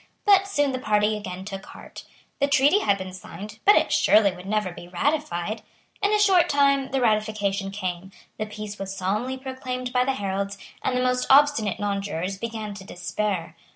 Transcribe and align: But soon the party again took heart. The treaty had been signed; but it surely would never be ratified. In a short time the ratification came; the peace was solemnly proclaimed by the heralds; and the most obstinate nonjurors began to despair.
But 0.25 0.47
soon 0.47 0.71
the 0.71 0.79
party 0.79 1.15
again 1.15 1.45
took 1.45 1.63
heart. 1.67 2.05
The 2.39 2.47
treaty 2.47 2.79
had 2.79 2.97
been 2.97 3.13
signed; 3.13 3.59
but 3.65 3.75
it 3.75 3.93
surely 3.93 4.31
would 4.31 4.47
never 4.47 4.71
be 4.71 4.87
ratified. 4.87 5.61
In 6.01 6.11
a 6.11 6.17
short 6.17 6.49
time 6.49 6.89
the 6.89 6.99
ratification 6.99 7.69
came; 7.69 8.11
the 8.39 8.47
peace 8.47 8.79
was 8.79 8.97
solemnly 8.97 9.37
proclaimed 9.37 9.93
by 9.93 10.03
the 10.03 10.13
heralds; 10.15 10.57
and 10.83 10.97
the 10.97 11.03
most 11.03 11.27
obstinate 11.29 11.79
nonjurors 11.79 12.39
began 12.39 12.73
to 12.73 12.83
despair. 12.83 13.55